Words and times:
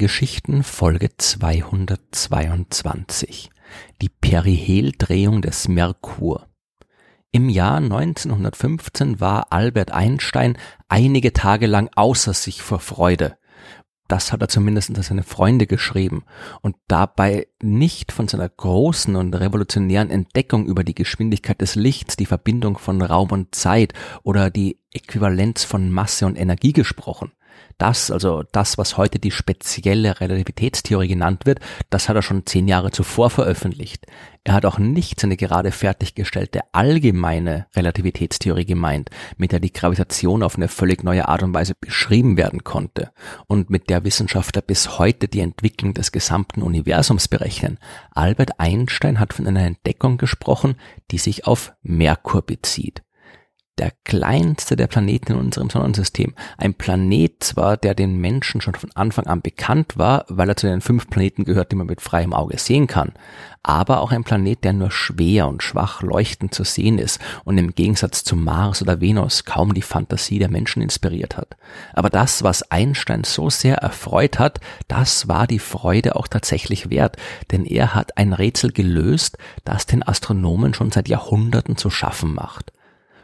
Sternengeschichten 0.00 0.62
Folge 0.62 1.10
222 1.18 3.50
Die 4.00 4.08
Periheldrehung 4.08 5.42
des 5.42 5.68
Merkur. 5.68 6.46
Im 7.32 7.50
Jahr 7.50 7.76
1915 7.76 9.20
war 9.20 9.52
Albert 9.52 9.90
Einstein 9.90 10.56
einige 10.88 11.34
Tage 11.34 11.66
lang 11.66 11.90
außer 11.94 12.32
sich 12.32 12.62
vor 12.62 12.80
Freude. 12.80 13.36
Das 14.08 14.32
hat 14.32 14.40
er 14.40 14.48
zumindest 14.48 14.96
an 14.96 15.02
seine 15.02 15.22
Freunde 15.22 15.66
geschrieben. 15.66 16.24
Und 16.62 16.76
dabei 16.88 17.48
nicht 17.62 18.10
von 18.10 18.26
seiner 18.26 18.48
großen 18.48 19.16
und 19.16 19.34
revolutionären 19.34 20.08
Entdeckung 20.08 20.64
über 20.64 20.82
die 20.82 20.94
Geschwindigkeit 20.94 21.60
des 21.60 21.74
Lichts, 21.74 22.16
die 22.16 22.24
Verbindung 22.24 22.78
von 22.78 23.02
Raum 23.02 23.32
und 23.32 23.54
Zeit 23.54 23.92
oder 24.22 24.48
die 24.48 24.78
Äquivalenz 24.92 25.64
von 25.64 25.90
Masse 25.90 26.26
und 26.26 26.36
Energie 26.36 26.72
gesprochen. 26.72 27.32
Das, 27.78 28.10
also 28.10 28.42
das, 28.52 28.76
was 28.76 28.98
heute 28.98 29.18
die 29.18 29.30
spezielle 29.30 30.20
Relativitätstheorie 30.20 31.08
genannt 31.08 31.46
wird, 31.46 31.60
das 31.88 32.08
hat 32.08 32.16
er 32.16 32.22
schon 32.22 32.44
zehn 32.44 32.68
Jahre 32.68 32.90
zuvor 32.90 33.30
veröffentlicht. 33.30 34.06
Er 34.44 34.52
hat 34.52 34.66
auch 34.66 34.78
nicht 34.78 35.18
seine 35.18 35.38
gerade 35.38 35.72
fertiggestellte 35.72 36.60
allgemeine 36.72 37.66
Relativitätstheorie 37.74 38.66
gemeint, 38.66 39.08
mit 39.38 39.52
der 39.52 39.60
die 39.60 39.72
Gravitation 39.72 40.42
auf 40.42 40.56
eine 40.56 40.68
völlig 40.68 41.04
neue 41.04 41.28
Art 41.28 41.42
und 41.42 41.54
Weise 41.54 41.74
beschrieben 41.74 42.36
werden 42.36 42.64
konnte 42.64 43.12
und 43.46 43.70
mit 43.70 43.88
der 43.88 44.04
Wissenschaftler 44.04 44.60
bis 44.60 44.98
heute 44.98 45.28
die 45.28 45.40
Entwicklung 45.40 45.94
des 45.94 46.12
gesamten 46.12 46.60
Universums 46.60 47.28
berechnen. 47.28 47.78
Albert 48.10 48.60
Einstein 48.60 49.20
hat 49.20 49.32
von 49.32 49.46
einer 49.46 49.64
Entdeckung 49.64 50.18
gesprochen, 50.18 50.76
die 51.10 51.18
sich 51.18 51.46
auf 51.46 51.72
Merkur 51.82 52.42
bezieht 52.42 53.02
der 53.80 53.92
kleinste 54.04 54.76
der 54.76 54.88
Planeten 54.88 55.32
in 55.32 55.38
unserem 55.38 55.70
Sonnensystem. 55.70 56.34
Ein 56.58 56.74
Planet 56.74 57.42
zwar, 57.42 57.78
der 57.78 57.94
den 57.94 58.18
Menschen 58.18 58.60
schon 58.60 58.74
von 58.74 58.90
Anfang 58.94 59.26
an 59.26 59.40
bekannt 59.40 59.96
war, 59.96 60.26
weil 60.28 60.50
er 60.50 60.56
zu 60.56 60.66
den 60.66 60.82
fünf 60.82 61.08
Planeten 61.08 61.44
gehört, 61.44 61.72
die 61.72 61.76
man 61.76 61.86
mit 61.86 62.02
freiem 62.02 62.34
Auge 62.34 62.58
sehen 62.58 62.86
kann, 62.86 63.14
aber 63.62 64.02
auch 64.02 64.12
ein 64.12 64.22
Planet, 64.22 64.64
der 64.64 64.74
nur 64.74 64.90
schwer 64.90 65.48
und 65.48 65.62
schwach 65.62 66.02
leuchtend 66.02 66.52
zu 66.52 66.62
sehen 66.62 66.98
ist 66.98 67.20
und 67.44 67.56
im 67.56 67.74
Gegensatz 67.74 68.22
zu 68.22 68.36
Mars 68.36 68.82
oder 68.82 69.00
Venus 69.00 69.46
kaum 69.46 69.72
die 69.72 69.80
Fantasie 69.80 70.38
der 70.38 70.50
Menschen 70.50 70.82
inspiriert 70.82 71.38
hat. 71.38 71.56
Aber 71.94 72.10
das, 72.10 72.42
was 72.42 72.70
Einstein 72.70 73.24
so 73.24 73.48
sehr 73.48 73.76
erfreut 73.76 74.38
hat, 74.38 74.60
das 74.88 75.26
war 75.26 75.46
die 75.46 75.58
Freude 75.58 76.16
auch 76.16 76.28
tatsächlich 76.28 76.90
wert, 76.90 77.16
denn 77.50 77.64
er 77.64 77.94
hat 77.94 78.18
ein 78.18 78.34
Rätsel 78.34 78.72
gelöst, 78.72 79.38
das 79.64 79.86
den 79.86 80.06
Astronomen 80.06 80.74
schon 80.74 80.92
seit 80.92 81.08
Jahrhunderten 81.08 81.78
zu 81.78 81.88
schaffen 81.88 82.34
macht. 82.34 82.72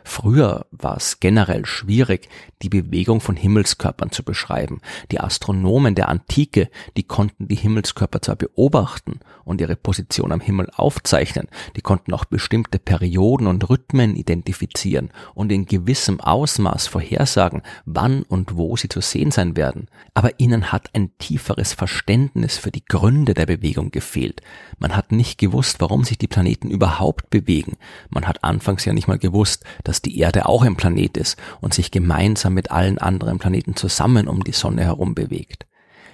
Früher 0.09 0.67
war 0.71 0.97
es 0.97 1.19
generell 1.19 1.67
schwierig, 1.67 2.29
die 2.63 2.69
Bewegung 2.69 3.21
von 3.21 3.35
Himmelskörpern 3.35 4.13
zu 4.13 4.23
beschreiben. 4.23 4.81
Die 5.11 5.21
Astronomen 5.21 5.97
der 5.97 6.09
Antike, 6.09 6.71
die 6.97 7.03
konnten 7.03 7.49
die 7.49 7.57
Himmelskörper 7.57 8.23
zwar 8.23 8.37
beobachten 8.37 9.19
und 9.45 9.61
ihre 9.61 9.75
Position 9.75 10.31
am 10.31 10.41
Himmel 10.41 10.71
aufzeichnen, 10.75 11.49
die 11.75 11.81
konnten 11.81 12.15
auch 12.15 12.25
bestimmte 12.25 12.79
Perioden 12.79 13.49
und 13.49 13.69
Rhythmen 13.69 14.15
identifizieren 14.15 15.11
und 15.35 15.51
in 15.51 15.67
gewissem 15.67 16.21
Ausmaß 16.21 16.87
vorhersagen, 16.87 17.63
wann 17.85 18.23
und 18.23 18.57
wo 18.57 18.77
sie 18.77 18.89
zu 18.89 19.01
sehen 19.01 19.33
sein 19.33 19.57
werden. 19.57 19.89
Aber 20.15 20.39
ihnen 20.39 20.71
hat 20.71 20.91
ein 20.95 21.19
tieferes 21.19 21.73
Verständnis 21.73 22.59
für 22.59 22.71
die 22.71 22.85
Gründe 22.85 23.35
der 23.35 23.47
Bewegung 23.47 23.91
gefehlt. 23.91 24.41
Man 24.79 24.95
hat 24.95 25.11
nicht 25.11 25.37
gewusst, 25.39 25.81
warum 25.81 26.05
sich 26.05 26.17
die 26.17 26.29
Planeten 26.29 26.71
überhaupt 26.71 27.29
bewegen. 27.29 27.77
Man 28.09 28.27
hat 28.27 28.45
anfangs 28.45 28.85
ja 28.85 28.93
nicht 28.93 29.09
mal 29.09 29.19
gewusst, 29.19 29.65
dass 29.85 29.96
dass 29.97 30.03
die 30.03 30.19
Erde 30.19 30.47
auch 30.47 30.63
ein 30.63 30.77
Planet 30.77 31.17
ist 31.17 31.39
und 31.63 31.73
sich 31.73 31.91
gemeinsam 31.91 32.53
mit 32.53 32.71
allen 32.71 32.99
anderen 32.99 33.39
Planeten 33.39 33.77
zusammen 33.77 34.29
um 34.29 34.45
die 34.45 34.53
Sonne 34.53 34.85
herum 34.85 35.15
bewegt. 35.15 35.65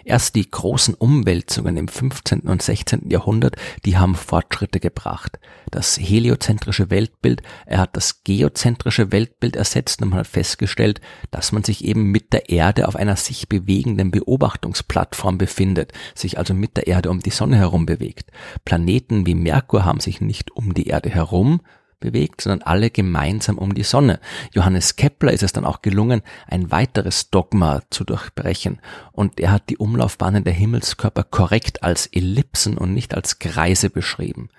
Erst 0.05 0.37
die 0.37 0.49
großen 0.49 0.95
Umwälzungen 0.95 1.77
im 1.77 1.89
15. 1.89 2.43
und 2.43 2.63
16. 2.63 3.11
Jahrhundert, 3.11 3.57
die 3.85 3.99
haben 3.99 4.15
Fortschritte 4.15 4.79
gebracht. 4.79 5.41
Das 5.73 5.99
heliozentrische 5.99 6.91
Weltbild, 6.91 7.43
er 7.67 7.79
hat 7.79 7.97
das 7.97 8.23
geozentrische 8.23 9.11
Weltbild 9.11 9.57
ersetzt 9.57 10.01
und 10.01 10.11
man 10.11 10.21
hat 10.21 10.29
festgestellt, 10.29 11.01
dass 11.33 11.51
man 11.51 11.65
sich 11.65 11.85
eben 11.85 12.05
mit 12.13 12.33
der 12.33 12.51
Erde 12.51 12.87
auf 12.87 12.95
einer 12.95 13.17
sich 13.17 13.49
bewegenden 13.49 14.13
Beobachtungsplattform 14.13 15.39
befindet, 15.39 15.93
sich 16.15 16.39
also 16.39 16.55
mit 16.55 16.77
der 16.77 16.87
Erde 16.87 17.11
um 17.11 17.19
die 17.19 17.31
Sonne 17.31 17.57
herum 17.57 17.85
bewegt. 17.85 18.31
Planeten 18.65 19.27
wie 19.27 19.35
Merkur 19.35 19.85
haben 19.85 20.01
sich 20.01 20.21
nicht 20.21 20.53
um 20.53 20.73
die 20.73 20.87
Erde 20.87 21.11
herum, 21.11 21.61
bewegt, 22.03 22.43
sondern 22.43 22.61
alle 22.63 22.91
gemeinsam 22.91 23.57
um 23.57 23.75
die 23.75 23.83
Sonne. 23.83 24.21
Johannes 24.53 24.97
Kepler 24.97 25.33
ist 25.33 25.43
es 25.43 25.55
dann 25.55 25.65
auch 25.65 25.81
gelungen, 25.81 26.21
ein 26.47 26.71
weiteres 26.71 27.31
Dogma 27.31 27.81
zu 27.89 28.05
durchbrechen 28.05 28.81
und 29.13 29.41
er 29.41 29.53
hat 29.53 29.71
die 29.71 29.79
Umlaufbahnen 29.79 30.45
der 30.45 30.53
Himmelskörper 30.53 31.23
korrekt 31.23 31.83
als 31.83 32.07
Ellipsen 32.09 32.77
und 32.77 32.93
nicht 32.93 33.15
als 33.15 33.39
Kreise 33.39 33.89
beschrieben. 33.89 34.51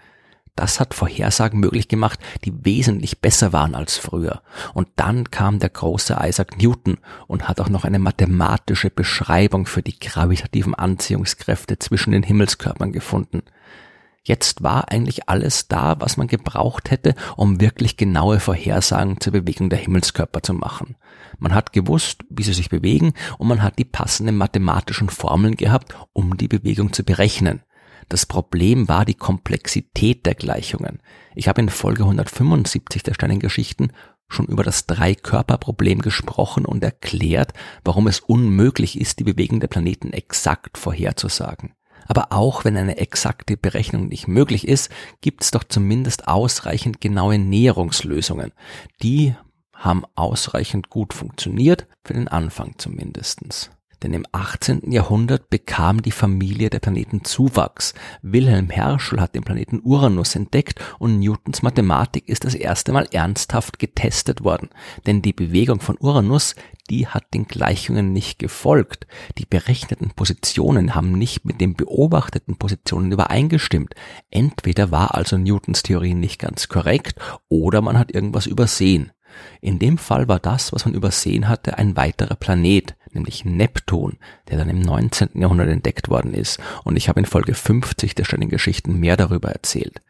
Das 0.56 0.80
hat 0.80 0.94
Vorhersagen 0.94 1.60
möglich 1.60 1.88
gemacht, 1.88 2.20
die 2.46 2.54
wesentlich 2.64 3.20
besser 3.20 3.54
waren 3.54 3.74
als 3.74 3.98
früher. 3.98 4.44
Und 4.76 4.88
dann 4.98 5.32
kam 5.32 5.58
der 5.58 5.70
große 5.70 6.16
Isaac 6.22 6.62
Newton 6.62 6.98
und 7.26 7.48
hat 7.48 7.60
auch 7.60 7.70
noch 7.70 7.86
eine 7.86 7.98
mathematische 7.98 8.92
Beschreibung 8.92 9.66
für 9.66 9.82
die 9.82 9.98
gravitativen 9.98 10.76
Anziehungskräfte 10.76 11.80
zwischen 11.80 12.12
den 12.12 12.22
Himmelskörpern 12.22 12.92
gefunden. 12.92 13.42
Jetzt 14.26 14.64
war 14.64 14.90
eigentlich 14.90 15.28
alles 15.28 15.68
da, 15.68 16.00
was 16.00 16.16
man 16.16 16.28
gebraucht 16.28 16.92
hätte, 16.92 17.14
um 17.36 17.60
wirklich 17.60 17.98
genaue 17.98 18.40
Vorhersagen 18.40 19.20
zur 19.20 19.34
Bewegung 19.34 19.70
der 19.70 19.80
Himmelskörper 19.80 20.42
zu 20.42 20.54
machen. 20.54 20.96
Man 21.40 21.54
hat 21.54 21.74
gewusst, 21.74 22.24
wie 22.30 22.44
sie 22.44 22.54
sich 22.54 22.70
bewegen 22.70 23.14
und 23.38 23.50
man 23.50 23.62
hat 23.62 23.78
die 23.80 23.86
passenden 23.86 24.38
mathematischen 24.38 25.10
Formeln 25.10 25.58
gehabt, 25.58 25.94
um 26.14 26.38
die 26.38 26.48
Bewegung 26.48 26.94
zu 26.94 27.04
berechnen. 27.04 27.64
Das 28.08 28.26
Problem 28.26 28.88
war 28.88 29.04
die 29.04 29.14
Komplexität 29.14 30.26
der 30.26 30.36
Gleichungen. 30.36 31.00
Ich 31.36 31.50
habe 31.50 31.62
in 31.62 31.70
Folge 31.70 32.04
175 32.04 33.04
der 33.04 33.16
Sternengeschichten 33.16 33.92
schon 34.30 34.46
über 34.46 34.64
das 34.64 34.88
Drei-Körper-Problem 34.88 36.02
gesprochen 36.02 36.66
und 36.66 36.82
erklärt, 36.82 37.54
warum 37.84 38.08
es 38.08 38.22
unmöglich 38.22 39.00
ist, 39.00 39.20
die 39.20 39.26
Bewegung 39.26 39.60
der 39.60 39.68
Planeten 39.68 40.14
exakt 40.14 40.78
vorherzusagen. 40.78 41.74
Aber 42.08 42.32
auch 42.32 42.66
wenn 42.66 42.78
eine 42.78 42.98
exakte 42.98 43.58
Berechnung 43.58 44.08
nicht 44.08 44.28
möglich 44.28 44.68
ist, 44.68 44.92
gibt 45.22 45.44
es 45.44 45.52
doch 45.52 45.64
zumindest 45.64 46.28
ausreichend 46.28 47.02
genaue 47.02 47.38
Näherungslösungen. 47.38 48.52
Die 49.02 49.36
haben 49.74 50.04
ausreichend 50.16 50.90
gut 50.90 51.14
funktioniert, 51.14 51.88
für 52.04 52.14
den 52.14 52.28
Anfang 52.28 52.76
zumindestens. 52.78 53.70
Denn 54.04 54.14
im 54.14 54.26
18. 54.34 54.92
Jahrhundert 54.92 55.50
bekam 55.50 56.02
die 56.02 56.12
Familie 56.12 56.70
der 56.70 56.80
Planeten 56.80 57.24
Zuwachs. 57.24 57.94
Wilhelm 58.22 58.70
Herschel 58.70 59.22
hat 59.22 59.34
den 59.34 59.44
Planeten 59.44 59.80
Uranus 59.82 60.36
entdeckt 60.36 60.80
und 61.00 61.20
Newtons 61.20 61.62
Mathematik 61.62 62.28
ist 62.28 62.44
das 62.44 62.54
erste 62.54 62.92
Mal 62.92 63.08
ernsthaft 63.12 63.80
getestet 63.80 64.44
worden. 64.44 64.70
Denn 65.06 65.22
die 65.22 65.32
Bewegung 65.32 65.80
von 65.80 65.98
Uranus, 66.00 66.56
die 66.90 67.08
hat 67.08 67.34
den 67.34 67.48
Gleichungen 67.48 68.12
nicht 68.12 68.40
gefolgt. 68.40 69.08
Die 69.38 69.46
berechneten 69.46 70.12
Positionen 70.12 70.96
haben 70.96 71.14
nicht 71.14 71.46
mit 71.46 71.62
den 71.62 71.76
beobachteten 71.76 72.58
Positionen 72.58 73.12
übereingestimmt. 73.12 73.96
Entweder 74.30 74.92
war 74.92 75.16
also 75.16 75.38
Newtons 75.38 75.82
Theorie 75.82 76.14
nicht 76.14 76.40
ganz 76.40 76.68
korrekt 76.68 77.20
oder 77.48 77.82
man 77.82 77.98
hat 77.98 78.14
irgendwas 78.14 78.48
übersehen. 78.48 79.12
In 79.62 79.80
dem 79.80 79.98
Fall 79.98 80.28
war 80.28 80.40
das, 80.40 80.74
was 80.74 80.86
man 80.86 80.94
übersehen 80.94 81.48
hatte, 81.48 81.78
ein 81.78 81.96
weiterer 81.96 82.36
Planet, 82.36 82.96
nämlich 83.16 83.46
Neptun, 83.46 84.18
der 84.50 84.58
dann 84.58 84.70
im 84.70 84.80
19. 84.80 85.30
Jahrhundert 85.36 85.70
entdeckt 85.70 86.10
worden 86.10 86.34
ist. 86.34 86.60
Und 86.84 86.96
ich 86.96 87.10
habe 87.10 87.20
in 87.20 87.26
Folge 87.26 87.54
50 87.54 88.16
der 88.16 88.26
Geschichten 88.26 89.00
mehr 89.00 89.18
darüber 89.18 89.50
erzählt. 89.50 90.02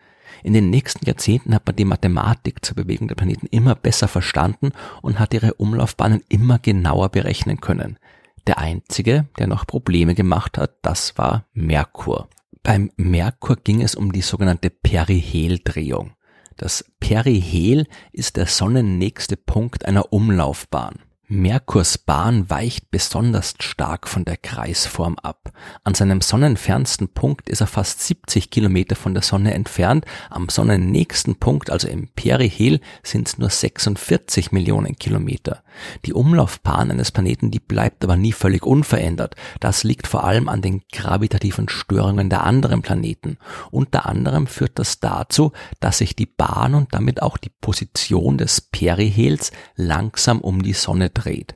In 0.44 0.54
den 0.54 0.70
nächsten 0.70 1.06
Jahrzehnten 1.06 1.56
hat 1.56 1.66
man 1.66 1.76
die 1.76 1.86
Mathematik 1.86 2.66
zur 2.66 2.76
Bewegung 2.76 3.08
der 3.08 3.16
Planeten 3.16 3.48
immer 3.48 3.76
besser 3.76 4.10
verstanden 4.10 4.72
und 5.02 5.20
hat 5.20 5.34
ihre 5.34 5.54
Umlaufbahnen 5.54 6.22
immer 6.28 6.60
genauer 6.60 7.10
berechnen 7.10 7.62
können. 7.62 7.98
Der 8.46 8.58
einzige, 8.58 9.26
der 9.40 9.48
noch 9.48 9.66
Probleme 9.66 10.16
gemacht 10.16 10.58
hat, 10.58 10.76
das 10.82 11.18
war 11.18 11.46
Merkur. 11.54 12.28
Beim 12.62 12.92
Merkur 12.98 13.56
ging 13.56 13.82
es 13.82 13.96
um 13.96 14.12
die 14.12 14.22
sogenannte 14.22 14.70
Periheldrehung. 14.70 16.12
Das 16.58 16.86
Perihel 17.00 17.88
ist 18.12 18.36
der 18.36 18.48
sonnennächste 18.48 19.38
Punkt 19.38 19.86
einer 19.86 20.12
Umlaufbahn. 20.12 20.96
Merkurs 21.30 21.98
Bahn 21.98 22.50
weicht 22.50 22.92
besonders 22.92 23.54
stark 23.58 24.10
von 24.10 24.26
der 24.26 24.36
Kreisform 24.36 25.18
ab. 25.24 25.54
An 25.86 25.96
seinem 25.96 26.20
sonnenfernsten 26.20 27.08
Punkt 27.08 27.50
ist 27.50 27.62
er 27.62 27.68
fast 27.68 28.02
70 28.02 28.50
Kilometer 28.50 28.98
von 28.98 29.14
der 29.14 29.24
Sonne 29.24 29.54
entfernt. 29.54 30.06
Am 30.30 30.50
sonnennächsten 30.50 31.36
Punkt, 31.36 31.70
also 31.70 31.88
im 31.88 32.10
Perihel, 32.10 32.82
sind 33.04 33.30
es 33.30 33.38
nur 33.38 33.50
46 33.50 34.52
Millionen 34.52 34.98
Kilometer. 34.98 35.64
Die 36.06 36.14
Umlaufbahn 36.14 36.92
eines 36.92 37.12
Planeten, 37.12 37.52
die 37.52 37.62
bleibt 37.62 38.04
aber 38.04 38.18
nie 38.18 38.34
völlig 38.34 38.66
unverändert. 38.66 39.36
Das 39.62 39.86
liegt 39.86 40.08
vor 40.08 40.26
allem 40.26 40.50
an 40.50 40.62
den 40.62 40.82
gravitativen 40.92 41.70
Störungen 41.70 42.30
der 42.30 42.44
anderen 42.44 42.82
Planeten. 42.82 43.38
Unter 43.72 44.08
anderem 44.08 44.46
führt 44.46 44.78
das 44.78 45.00
dazu, 45.00 45.54
dass 45.80 46.00
sich 46.00 46.18
die 46.18 46.26
Bahn 46.26 46.76
und 46.76 46.94
damit 46.94 47.22
auch 47.22 47.38
die 47.38 47.52
Position 47.62 48.38
des 48.38 48.60
Perihels 48.60 49.52
langsam 49.78 50.42
um 50.42 50.62
die 50.62 50.74
Sonne 50.74 51.13
dreht. 51.14 51.56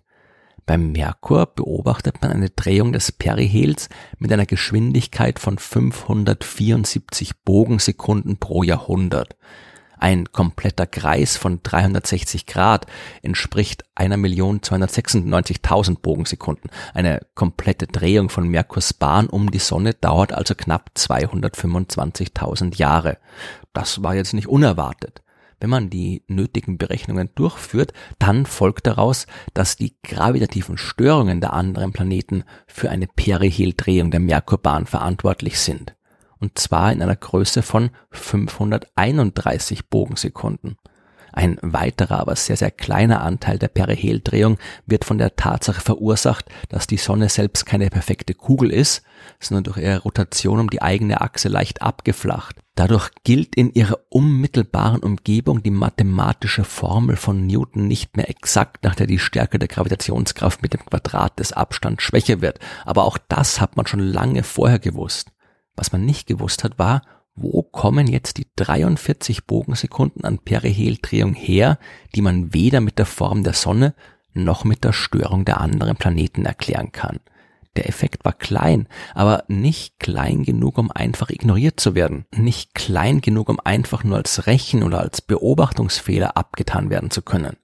Beim 0.65 0.91
Merkur 0.91 1.45
beobachtet 1.45 2.21
man 2.21 2.31
eine 2.31 2.49
Drehung 2.49 2.91
des 2.91 3.13
Perihels 3.13 3.87
mit 4.19 4.33
einer 4.33 4.45
Geschwindigkeit 4.45 5.39
von 5.39 5.57
574 5.57 7.43
Bogensekunden 7.45 8.37
pro 8.37 8.63
Jahrhundert. 8.63 9.37
Ein 9.99 10.31
kompletter 10.31 10.85
Kreis 10.85 11.37
von 11.37 11.61
360 11.63 12.45
Grad 12.45 12.85
entspricht 13.23 13.83
1.296.000 13.95 15.99
Bogensekunden. 16.01 16.69
Eine 16.93 17.21
komplette 17.33 17.87
Drehung 17.87 18.29
von 18.29 18.47
Merkurs 18.47 18.93
Bahn 18.93 19.27
um 19.27 19.49
die 19.49 19.59
Sonne 19.59 19.93
dauert 19.93 20.33
also 20.33 20.53
knapp 20.53 20.91
225.000 20.95 22.77
Jahre. 22.77 23.17
Das 23.73 24.03
war 24.03 24.15
jetzt 24.15 24.33
nicht 24.33 24.47
unerwartet. 24.47 25.23
Wenn 25.59 25.69
man 25.69 25.89
die 25.89 26.23
nötigen 26.27 26.77
Berechnungen 26.77 27.29
durchführt, 27.35 27.93
dann 28.19 28.45
folgt 28.45 28.87
daraus, 28.87 29.25
dass 29.53 29.75
die 29.75 29.95
gravitativen 30.03 30.77
Störungen 30.77 31.41
der 31.41 31.53
anderen 31.53 31.93
Planeten 31.93 32.43
für 32.67 32.89
eine 32.89 33.07
Periheldrehung 33.07 34.11
der 34.11 34.19
Merkurbahn 34.19 34.85
verantwortlich 34.85 35.59
sind 35.59 35.97
und 36.39 36.57
zwar 36.57 36.91
in 36.91 37.01
einer 37.01 37.15
Größe 37.15 37.61
von 37.61 37.89
531 38.11 39.89
Bogensekunden. 39.89 40.77
Ein 41.37 41.59
weiterer, 41.61 42.19
aber 42.19 42.35
sehr, 42.35 42.57
sehr 42.57 42.71
kleiner 42.71 43.21
Anteil 43.21 43.59
der 43.59 43.67
Periheldrehung 43.67 44.57
wird 44.87 45.05
von 45.05 45.19
der 45.19 45.35
Tatsache 45.35 45.81
verursacht, 45.81 46.45
dass 46.69 46.87
die 46.87 46.97
Sonne 46.97 47.29
selbst 47.29 47.67
keine 47.67 47.91
perfekte 47.91 48.33
Kugel 48.33 48.71
ist, 48.71 49.03
sondern 49.39 49.65
durch 49.65 49.77
ihre 49.77 49.99
Rotation 49.99 50.59
um 50.59 50.67
die 50.71 50.81
eigene 50.81 51.21
Achse 51.21 51.47
leicht 51.47 51.83
abgeflacht. 51.83 52.55
Dadurch 52.73 53.11
gilt 53.23 53.55
in 53.55 53.71
ihrer 53.71 53.99
unmittelbaren 54.09 55.03
Umgebung 55.03 55.61
die 55.61 55.69
mathematische 55.69 56.63
Formel 56.63 57.17
von 57.17 57.45
Newton 57.45 57.85
nicht 57.85 58.17
mehr 58.17 58.31
exakt, 58.31 58.83
nach 58.83 58.95
der 58.95 59.05
die 59.05 59.19
Stärke 59.19 59.59
der 59.59 59.67
Gravitationskraft 59.67 60.63
mit 60.63 60.73
dem 60.73 60.83
Quadrat 60.87 61.37
des 61.37 61.53
Abstands 61.53 62.01
schwächer 62.01 62.41
wird. 62.41 62.57
Aber 62.83 63.03
auch 63.03 63.19
das 63.29 63.61
hat 63.61 63.77
man 63.77 63.85
schon 63.85 63.99
lange 63.99 64.41
vorher 64.41 64.79
gewusst. 64.79 65.29
Was 65.75 65.91
man 65.91 66.03
nicht 66.03 66.25
gewusst 66.25 66.63
hat, 66.63 66.79
war, 66.79 67.03
wo 67.37 67.61
kommen 67.61 68.07
jetzt 68.07 68.37
die 68.37 68.47
43 68.55 69.45
Bogensekunden 69.45 70.25
an 70.25 70.39
Periheldrehung 70.39 71.33
her, 71.33 71.77
die 72.15 72.21
man 72.21 72.53
weder 72.53 72.81
mit 72.81 72.97
der 72.97 73.05
Form 73.05 73.43
der 73.43 73.53
Sonne 73.53 73.93
noch 74.33 74.63
mit 74.65 74.83
der 74.83 74.93
Störung 74.93 75.45
der 75.45 75.61
anderen 75.61 75.95
Planeten 75.95 76.45
erklären 76.45 76.91
kann. 76.91 77.19
Der 77.75 77.87
Effekt 77.87 78.25
war 78.25 78.33
klein, 78.33 78.87
aber 79.13 79.43
nicht 79.47 79.99
klein 79.99 80.43
genug, 80.43 80.79
um 80.79 80.91
einfach 80.91 81.29
ignoriert 81.29 81.79
zu 81.79 81.93
werden. 81.93 82.25
Nicht 82.35 82.73
klein 82.73 83.21
genug, 83.21 83.49
um 83.49 83.59
einfach 83.63 84.03
nur 84.03 84.17
als 84.17 84.47
Rechen- 84.47 84.81
oder 84.81 84.99
als 84.99 85.21
Beobachtungsfehler 85.21 86.35
abgetan 86.35 86.89
werden 86.89 87.11
zu 87.11 87.21
können. 87.21 87.55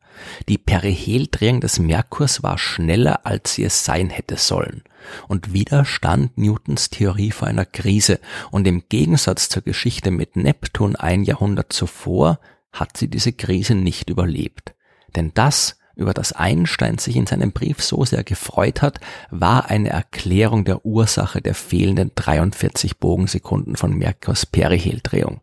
Die 0.49 0.57
Periheldrehung 0.57 1.61
des 1.61 1.79
Merkurs 1.79 2.43
war 2.43 2.57
schneller, 2.57 3.25
als 3.25 3.55
sie 3.55 3.63
es 3.63 3.85
sein 3.85 4.09
hätte 4.09 4.37
sollen. 4.37 4.83
Und 5.27 5.53
wieder 5.53 5.85
stand 5.85 6.37
Newtons 6.37 6.89
Theorie 6.89 7.31
vor 7.31 7.47
einer 7.47 7.65
Krise, 7.65 8.19
und 8.51 8.67
im 8.67 8.83
Gegensatz 8.89 9.49
zur 9.49 9.61
Geschichte 9.61 10.11
mit 10.11 10.35
Neptun 10.35 10.95
ein 10.95 11.23
Jahrhundert 11.23 11.73
zuvor 11.73 12.39
hat 12.71 12.97
sie 12.97 13.07
diese 13.07 13.33
Krise 13.33 13.75
nicht 13.75 14.09
überlebt. 14.09 14.73
Denn 15.15 15.31
das, 15.33 15.77
über 15.95 16.13
das 16.13 16.33
Einstein 16.33 16.97
sich 16.97 17.15
in 17.15 17.27
seinem 17.27 17.51
Brief 17.51 17.83
so 17.83 18.03
sehr 18.03 18.23
gefreut 18.23 18.81
hat, 18.81 18.99
war 19.29 19.69
eine 19.69 19.89
Erklärung 19.89 20.65
der 20.65 20.85
Ursache 20.85 21.41
der 21.41 21.53
fehlenden 21.53 22.11
43 22.15 22.97
Bogensekunden 22.97 23.75
von 23.75 23.95
Merkurs 23.95 24.47
Periheldrehung. 24.47 25.41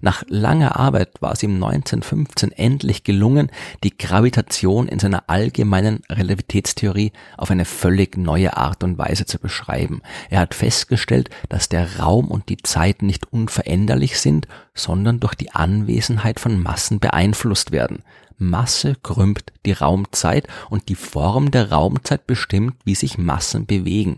Nach 0.00 0.24
langer 0.28 0.76
Arbeit 0.76 1.10
war 1.20 1.32
es 1.32 1.42
ihm 1.42 1.54
1915 1.54 2.52
endlich 2.52 3.04
gelungen, 3.04 3.50
die 3.84 3.96
Gravitation 3.96 4.88
in 4.88 4.98
seiner 4.98 5.24
allgemeinen 5.28 6.02
Relativitätstheorie 6.10 7.12
auf 7.36 7.50
eine 7.50 7.64
völlig 7.64 8.16
neue 8.16 8.56
Art 8.56 8.82
und 8.82 8.98
Weise 8.98 9.26
zu 9.26 9.38
beschreiben. 9.38 10.02
Er 10.28 10.40
hat 10.40 10.54
festgestellt, 10.54 11.30
dass 11.48 11.68
der 11.68 12.00
Raum 12.00 12.28
und 12.28 12.48
die 12.48 12.56
Zeit 12.56 13.02
nicht 13.02 13.32
unveränderlich 13.32 14.18
sind, 14.18 14.48
sondern 14.74 15.20
durch 15.20 15.34
die 15.34 15.52
Anwesenheit 15.52 16.40
von 16.40 16.62
Massen 16.62 16.98
beeinflusst 16.98 17.70
werden. 17.70 18.02
Masse 18.38 18.96
krümmt 19.02 19.52
die 19.64 19.72
Raumzeit 19.72 20.48
und 20.68 20.88
die 20.88 20.96
Form 20.96 21.50
der 21.50 21.70
Raumzeit 21.70 22.26
bestimmt, 22.26 22.74
wie 22.84 22.94
sich 22.94 23.18
Massen 23.18 23.66
bewegen. 23.66 24.16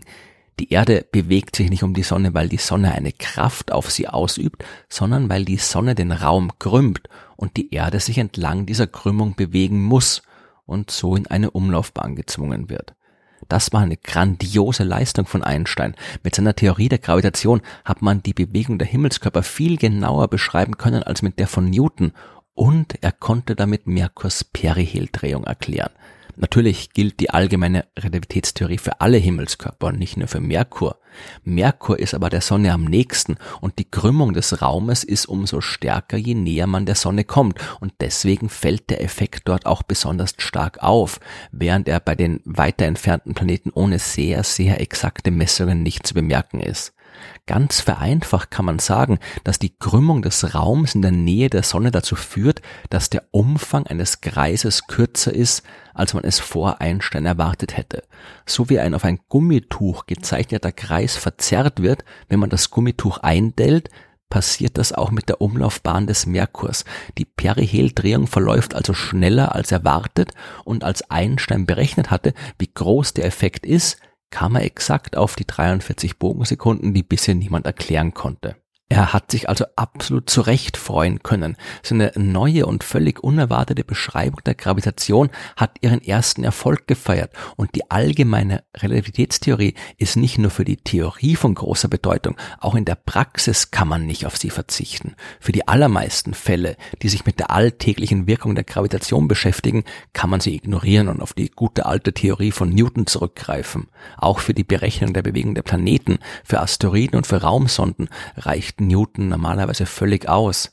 Die 0.59 0.71
Erde 0.71 1.05
bewegt 1.11 1.55
sich 1.55 1.69
nicht 1.69 1.83
um 1.83 1.93
die 1.93 2.03
Sonne, 2.03 2.33
weil 2.33 2.47
die 2.47 2.57
Sonne 2.57 2.93
eine 2.93 3.11
Kraft 3.11 3.71
auf 3.71 3.91
sie 3.91 4.07
ausübt, 4.07 4.63
sondern 4.87 5.29
weil 5.29 5.43
die 5.43 5.57
Sonne 5.57 5.95
den 5.95 6.11
Raum 6.13 6.51
krümmt 6.59 7.09
und 7.35 7.57
die 7.57 7.73
Erde 7.73 7.99
sich 7.99 8.17
entlang 8.17 8.65
dieser 8.65 8.87
Krümmung 8.87 9.35
bewegen 9.35 9.83
muss 9.83 10.21
und 10.65 10.91
so 10.91 11.15
in 11.15 11.27
eine 11.27 11.51
Umlaufbahn 11.51 12.15
gezwungen 12.15 12.69
wird. 12.69 12.95
Das 13.49 13.73
war 13.73 13.81
eine 13.81 13.97
grandiose 13.97 14.83
Leistung 14.83 15.25
von 15.25 15.43
Einstein. 15.43 15.95
Mit 16.23 16.35
seiner 16.35 16.55
Theorie 16.55 16.89
der 16.89 16.99
Gravitation 16.99 17.61
hat 17.83 18.01
man 18.01 18.23
die 18.23 18.33
Bewegung 18.33 18.79
der 18.79 18.87
Himmelskörper 18.87 19.43
viel 19.43 19.77
genauer 19.77 20.29
beschreiben 20.29 20.77
können 20.77 21.03
als 21.03 21.21
mit 21.21 21.37
der 21.37 21.47
von 21.47 21.69
Newton 21.69 22.13
und 22.53 23.03
er 23.03 23.11
konnte 23.11 23.55
damit 23.55 23.85
Merkurs 23.85 24.45
Periheldrehung 24.45 25.43
erklären. 25.43 25.91
Natürlich 26.37 26.91
gilt 26.91 27.19
die 27.19 27.29
allgemeine 27.29 27.85
Relativitätstheorie 27.97 28.77
für 28.77 28.99
alle 28.99 29.17
Himmelskörper 29.17 29.87
und 29.87 29.99
nicht 29.99 30.17
nur 30.17 30.27
für 30.27 30.41
Merkur. 30.41 30.99
Merkur 31.43 31.97
ist 31.97 32.13
aber 32.13 32.29
der 32.29 32.41
Sonne 32.41 32.73
am 32.73 32.83
nächsten 32.83 33.37
und 33.61 33.79
die 33.79 33.89
Krümmung 33.89 34.33
des 34.33 34.61
Raumes 34.61 35.03
ist 35.03 35.27
umso 35.27 35.61
stärker, 35.61 36.17
je 36.17 36.35
näher 36.35 36.67
man 36.67 36.85
der 36.85 36.95
Sonne 36.95 37.23
kommt 37.23 37.59
und 37.79 37.93
deswegen 38.01 38.49
fällt 38.49 38.89
der 38.89 39.01
Effekt 39.01 39.47
dort 39.47 39.65
auch 39.65 39.83
besonders 39.83 40.33
stark 40.37 40.83
auf, 40.83 41.19
während 41.51 41.87
er 41.87 42.01
bei 42.01 42.15
den 42.15 42.41
weiter 42.43 42.85
entfernten 42.85 43.33
Planeten 43.33 43.71
ohne 43.73 43.99
sehr, 43.99 44.43
sehr 44.43 44.81
exakte 44.81 45.31
Messungen 45.31 45.83
nicht 45.83 46.05
zu 46.05 46.13
bemerken 46.13 46.59
ist. 46.59 46.94
Ganz 47.45 47.81
vereinfacht 47.81 48.51
kann 48.51 48.65
man 48.65 48.79
sagen, 48.79 49.19
dass 49.43 49.59
die 49.59 49.75
Krümmung 49.77 50.21
des 50.21 50.55
Raums 50.55 50.95
in 50.95 51.01
der 51.01 51.11
Nähe 51.11 51.49
der 51.49 51.63
Sonne 51.63 51.91
dazu 51.91 52.15
führt, 52.15 52.61
dass 52.89 53.09
der 53.09 53.23
Umfang 53.31 53.85
eines 53.87 54.21
Kreises 54.21 54.87
kürzer 54.87 55.33
ist, 55.33 55.63
als 55.93 56.13
man 56.13 56.23
es 56.23 56.39
vor 56.39 56.81
Einstein 56.81 57.25
erwartet 57.25 57.77
hätte. 57.77 58.03
So 58.45 58.69
wie 58.69 58.79
ein 58.79 58.93
auf 58.93 59.05
ein 59.05 59.19
Gummituch 59.29 60.05
gezeichneter 60.05 60.71
Kreis 60.71 61.17
verzerrt 61.17 61.81
wird, 61.81 62.03
wenn 62.29 62.39
man 62.39 62.49
das 62.49 62.71
Gummituch 62.71 63.19
eindellt, 63.19 63.89
passiert 64.29 64.77
das 64.77 64.91
auch 64.91 65.11
mit 65.11 65.29
der 65.29 65.41
Umlaufbahn 65.41 66.07
des 66.07 66.25
Merkurs. 66.25 66.83
Die 67.17 67.25
Periheldrehung 67.25 68.27
verläuft 68.27 68.73
also 68.73 68.93
schneller 68.93 69.53
als 69.55 69.71
erwartet 69.71 70.33
und 70.63 70.83
als 70.83 71.09
Einstein 71.09 71.65
berechnet 71.65 72.11
hatte, 72.11 72.33
wie 72.57 72.71
groß 72.73 73.13
der 73.13 73.25
Effekt 73.25 73.65
ist, 73.65 73.97
kam 74.29 74.55
er 74.55 74.63
exakt 74.63 75.17
auf 75.17 75.35
die 75.35 75.45
43 75.45 76.17
Bogensekunden, 76.17 76.93
die 76.93 77.03
bisher 77.03 77.35
niemand 77.35 77.65
erklären 77.65 78.13
konnte. 78.13 78.55
Er 78.87 79.13
hat 79.13 79.31
sich 79.31 79.49
also 79.49 79.65
absolut 79.75 80.29
zurecht 80.29 80.77
freuen 80.77 81.23
können. 81.23 81.57
Seine 81.81 82.11
neue 82.17 82.67
und 82.67 82.83
völlig 82.83 83.23
unerwartete 83.23 83.83
Beschreibung 83.83 84.41
der 84.45 84.53
Gravitation 84.53 85.31
hat 85.55 85.77
ihren 85.81 86.03
ersten 86.03 86.43
Erfolg 86.43 86.85
gefeiert 86.85 87.33
und 87.55 87.73
die 87.73 87.89
allgemeine 87.89 88.63
Relativitätstheorie 88.77 89.73
ist 89.97 90.17
nicht 90.17 90.37
nur 90.37 90.51
für 90.51 90.65
die 90.65 90.77
Theorie 90.77 91.35
von 91.35 91.55
großer 91.55 91.87
Bedeutung, 91.87 92.37
auch 92.59 92.75
in 92.75 92.85
der 92.85 92.93
Praxis 92.93 93.71
kann 93.71 93.87
man 93.87 94.05
nicht 94.05 94.27
auf 94.27 94.37
sie 94.37 94.51
verzichten. 94.51 95.15
Für 95.39 95.51
die 95.51 95.67
allermeisten 95.67 96.35
Fälle, 96.35 96.77
die 97.01 97.09
sich 97.09 97.25
mit 97.25 97.39
der 97.39 97.49
alltäglichen 97.49 98.27
Wirkung 98.27 98.53
der 98.53 98.65
Gravitation 98.65 99.27
beschäftigen, 99.27 99.83
kann 100.13 100.29
man 100.29 100.41
sie 100.41 100.53
ignorieren 100.53 101.07
und 101.07 101.23
auf 101.23 101.33
die 101.33 101.49
gute 101.49 101.87
alte 101.87 102.13
Theorie 102.13 102.51
von 102.51 102.69
Newton 102.69 103.07
zurückgreifen. 103.07 103.87
Auch 104.15 104.37
für 104.37 104.53
die 104.53 104.63
Berechnung 104.63 105.13
der 105.13 105.23
Bewegung 105.23 105.55
der 105.55 105.63
Planeten, 105.63 106.19
für 106.43 106.59
Asteroiden 106.61 107.17
und 107.17 107.25
für 107.25 107.41
Raumsonden 107.41 108.09
reicht 108.37 108.74
reicht 108.75 108.81
Newton 108.81 109.29
normalerweise 109.29 109.85
völlig 109.85 110.27
aus. 110.27 110.71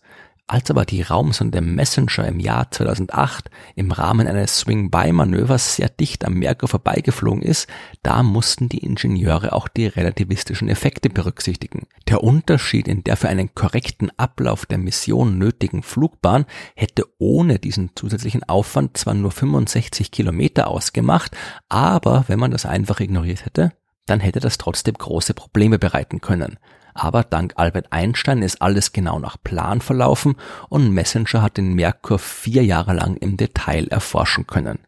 Als 0.48 0.70
aber 0.70 0.84
die 0.84 1.02
Raumsonde 1.02 1.60
Messenger 1.60 2.26
im 2.26 2.40
Jahr 2.40 2.70
2008 2.70 3.48
im 3.76 3.90
Rahmen 3.90 4.26
eines 4.26 4.58
Swing-By-Manövers 4.58 5.76
sehr 5.76 5.88
dicht 5.88 6.26
am 6.26 6.34
Merkur 6.34 6.68
vorbeigeflogen 6.68 7.42
ist, 7.42 7.68
da 8.02 8.22
mussten 8.22 8.68
die 8.68 8.84
Ingenieure 8.84 9.52
auch 9.52 9.68
die 9.68 9.86
relativistischen 9.86 10.68
Effekte 10.68 11.08
berücksichtigen. 11.08 11.86
Der 12.08 12.22
Unterschied 12.22 12.86
in 12.88 13.02
der 13.04 13.16
für 13.16 13.28
einen 13.28 13.54
korrekten 13.54 14.10
Ablauf 14.18 14.66
der 14.66 14.78
Mission 14.78 15.38
nötigen 15.38 15.82
Flugbahn 15.82 16.44
hätte 16.74 17.06
ohne 17.18 17.58
diesen 17.58 17.92
zusätzlichen 17.94 18.42
Aufwand 18.42 18.98
zwar 18.98 19.14
nur 19.14 19.30
65 19.30 20.10
Kilometer 20.10 20.66
ausgemacht, 20.68 21.34
aber 21.68 22.24
wenn 22.26 22.40
man 22.40 22.50
das 22.50 22.66
einfach 22.66 23.00
ignoriert 23.00 23.46
hätte, 23.46 23.72
dann 24.06 24.20
hätte 24.20 24.40
das 24.40 24.58
trotzdem 24.58 24.94
große 24.94 25.32
Probleme 25.32 25.78
bereiten 25.78 26.20
können. 26.20 26.58
Aber 26.94 27.24
dank 27.24 27.54
Albert 27.56 27.86
Einstein 27.90 28.42
ist 28.42 28.60
alles 28.60 28.92
genau 28.92 29.18
nach 29.18 29.36
Plan 29.42 29.80
verlaufen 29.80 30.36
und 30.68 30.92
Messenger 30.92 31.42
hat 31.42 31.56
den 31.56 31.74
Merkur 31.74 32.18
vier 32.18 32.64
Jahre 32.64 32.94
lang 32.94 33.16
im 33.16 33.36
Detail 33.36 33.88
erforschen 33.88 34.46
können. 34.46 34.80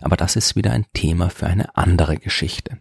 Aber 0.00 0.16
das 0.16 0.36
ist 0.36 0.56
wieder 0.56 0.72
ein 0.72 0.86
Thema 0.92 1.30
für 1.30 1.46
eine 1.46 1.76
andere 1.76 2.16
Geschichte. 2.16 2.78